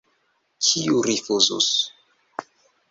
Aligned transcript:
Kiu 0.65 0.95
rifuzus? 1.07 1.69